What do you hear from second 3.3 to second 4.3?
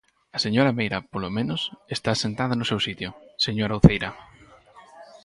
señora Uceira.